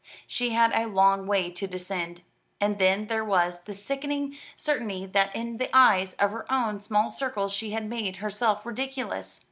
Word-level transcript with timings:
She 0.25 0.49
had 0.49 0.71
a 0.73 0.87
long 0.87 1.27
way 1.27 1.51
to 1.51 1.67
descend. 1.67 2.23
And 2.59 2.79
then 2.79 3.05
there 3.05 3.23
was 3.23 3.59
the 3.65 3.75
sickening 3.75 4.35
certainty 4.55 5.05
that 5.05 5.35
in 5.35 5.57
the 5.57 5.69
eyes 5.77 6.15
of 6.15 6.31
her 6.31 6.51
own 6.51 6.79
small 6.79 7.07
circle 7.11 7.47
she 7.49 7.69
had 7.69 7.85
made 7.87 8.15
herself 8.15 8.65
ridiculous. 8.65 9.39